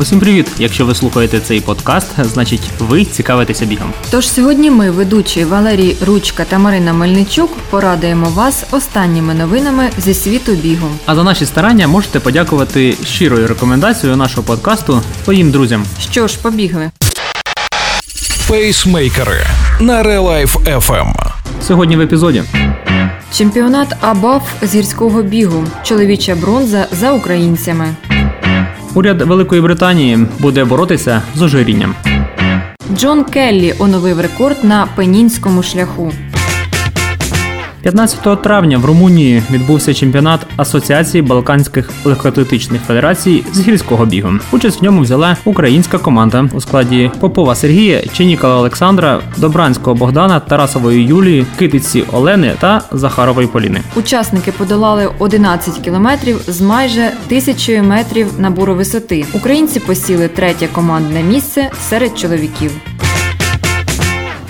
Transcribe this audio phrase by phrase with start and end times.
[0.00, 0.50] Усім привіт!
[0.58, 3.92] Якщо ви слухаєте цей подкаст, значить ви цікавитеся бігом.
[4.10, 10.52] Тож сьогодні ми, ведучі Валерій Ручка та Марина Мельничук, порадуємо вас останніми новинами зі світу
[10.52, 10.88] бігу.
[11.06, 15.84] А за наші старання можете подякувати щирою рекомендацією нашого подкасту своїм друзям.
[16.10, 16.90] Що ж, побігли.
[18.48, 19.40] Пейсмейкери
[19.80, 21.14] на Life FM.
[21.66, 22.42] Сьогодні в епізоді.
[23.32, 25.64] Чемпіонат АБАФ з гірського бігу.
[25.82, 27.94] Чоловіча бронза за українцями.
[28.94, 31.94] Уряд Великої Британії буде боротися з ожирінням.
[32.94, 36.12] Джон Келлі оновив рекорд на пенінському шляху.
[37.82, 44.30] 15 травня в Румунії відбувся чемпіонат Асоціації Балканських легкоатлетичних федерацій з гірського бігу.
[44.52, 51.04] Участь в ньому взяла українська команда у складі Попова Сергія, Ченікала Олександра, Добранського Богдана, Тарасової
[51.04, 53.80] Юлії, Китиці Олени та Захарової Поліни.
[53.96, 59.24] Учасники подолали 11 кілометрів з майже тисячою метрів набору висоти.
[59.32, 62.70] Українці посіли третє командне місце серед чоловіків.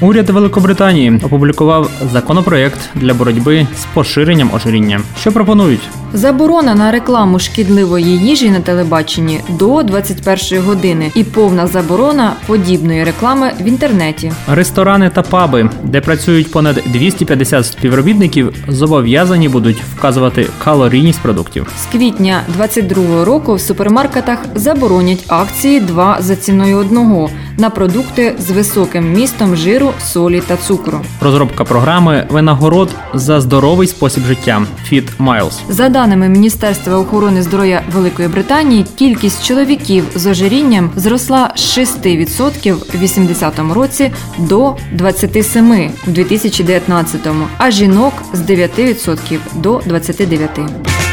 [0.00, 5.00] Уряд Великобританії опублікував законопроект для боротьби з поширенням ожиріння.
[5.20, 5.80] Що пропонують?
[6.12, 13.52] Заборона на рекламу шкідливої їжі на телебаченні до 21 години і повна заборона подібної реклами
[13.60, 14.32] в інтернеті.
[14.48, 21.66] Ресторани та паби, де працюють понад 250 співробітників, зобов'язані будуть вказувати калорійність продуктів.
[21.82, 28.50] З квітня 22 року в супермаркетах заборонять акції 2 за ціною одного на продукти з
[28.50, 31.00] високим містом жиру, солі та цукру.
[31.20, 35.52] Розробка програми винагород за здоровий спосіб життя Fit Miles.
[35.68, 43.02] За даними Міністерства охорони здоров'я Великої Британії, кількість чоловіків з ожирінням зросла з 6% в
[43.02, 51.05] 80-му році до 27% в 2019-му, а жінок з 9% до 29%.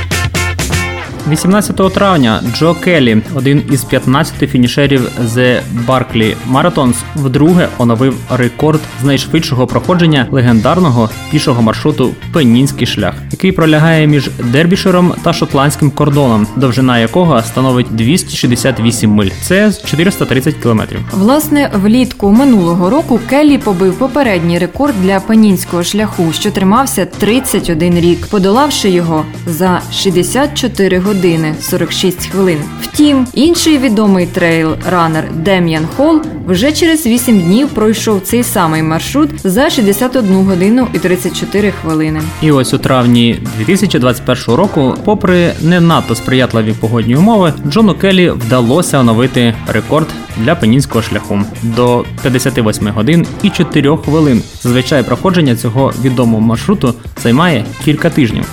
[1.29, 9.05] 18 травня Джо Келлі, один із 15 фінішерів The Barkley Marathons, вдруге оновив рекорд з
[9.05, 16.99] найшвидшого проходження легендарного пішого маршруту Пенінський шлях, який пролягає між Дербішером та шотландським кордоном, довжина
[16.99, 19.29] якого становить 268 миль.
[19.41, 20.99] Це 430 кілометрів.
[21.11, 28.27] Власне, влітку минулого року Келлі побив попередній рекорд для Пеннінського шляху, що тримався 31 рік,
[28.27, 31.12] подолавши його за 64 години
[31.61, 32.57] 46 хвилин.
[32.81, 39.69] Втім, інший відомий трейл-ранер Дем'ян Холл вже через 8 днів пройшов цей самий маршрут за
[39.69, 42.21] 61 годину і 34 хвилини.
[42.41, 48.99] І ось у травні 2021 року, попри не надто сприятливі погодні умови, Джону Келлі вдалося
[48.99, 50.07] оновити рекорд
[50.37, 54.41] для пенінського шляху до 58 годин і 4 хвилин.
[54.61, 56.93] Зазвичай проходження цього відомого маршруту
[57.23, 58.45] займає кілька тижнів.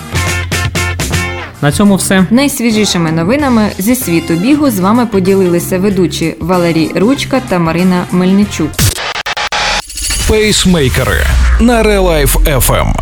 [1.61, 2.25] На цьому все.
[2.29, 8.71] Найсвіжішими новинами зі світу бігу з вами поділилися ведучі Валерій Ручка та Марина Мельничук.
[10.27, 11.25] Пейсмейкери
[11.59, 12.93] на Real Life FM.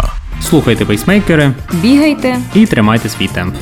[0.49, 3.55] Слухайте пейсмейкери Бігайте, і тримайте свій темп.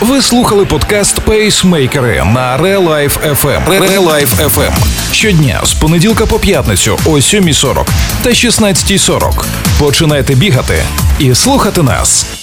[0.00, 3.68] Ви слухали подкаст Пейсмейкери на Real Life FM.
[3.68, 4.72] Real FM.
[5.12, 7.86] Щодня з понеділка по п'ятницю о 7.40
[8.22, 9.44] та 16.40.
[9.78, 10.82] Починайте бігати
[11.18, 12.35] і слухати нас.